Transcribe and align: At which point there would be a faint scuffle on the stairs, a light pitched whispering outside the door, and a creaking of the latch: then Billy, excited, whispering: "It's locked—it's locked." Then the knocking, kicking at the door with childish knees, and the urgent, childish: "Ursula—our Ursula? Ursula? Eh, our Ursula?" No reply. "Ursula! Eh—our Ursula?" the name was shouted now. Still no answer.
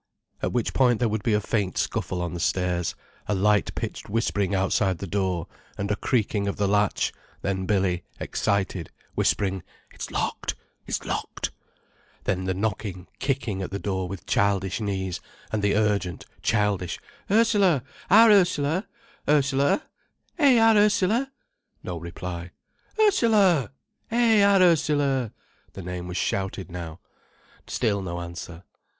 At 0.41 0.51
which 0.51 0.73
point 0.73 0.97
there 0.97 1.09
would 1.09 1.21
be 1.21 1.35
a 1.35 1.39
faint 1.39 1.77
scuffle 1.77 2.23
on 2.23 2.33
the 2.33 2.39
stairs, 2.39 2.95
a 3.27 3.35
light 3.35 3.75
pitched 3.75 4.09
whispering 4.09 4.55
outside 4.55 4.97
the 4.97 5.05
door, 5.05 5.45
and 5.77 5.91
a 5.91 5.95
creaking 5.95 6.47
of 6.47 6.55
the 6.55 6.67
latch: 6.67 7.13
then 7.43 7.67
Billy, 7.67 8.03
excited, 8.19 8.89
whispering: 9.13 9.61
"It's 9.91 10.09
locked—it's 10.09 11.05
locked." 11.05 11.51
Then 12.23 12.45
the 12.45 12.55
knocking, 12.55 13.09
kicking 13.19 13.61
at 13.61 13.69
the 13.69 13.77
door 13.77 14.07
with 14.07 14.25
childish 14.25 14.81
knees, 14.81 15.19
and 15.51 15.61
the 15.61 15.75
urgent, 15.75 16.25
childish: 16.41 16.99
"Ursula—our 17.29 18.31
Ursula? 18.31 18.87
Ursula? 19.29 19.83
Eh, 20.39 20.57
our 20.57 20.77
Ursula?" 20.77 21.31
No 21.83 21.97
reply. 21.97 22.49
"Ursula! 22.99 23.69
Eh—our 24.09 24.63
Ursula?" 24.63 25.31
the 25.73 25.83
name 25.83 26.07
was 26.07 26.17
shouted 26.17 26.71
now. 26.71 26.99
Still 27.67 28.01
no 28.01 28.19
answer. 28.19 28.63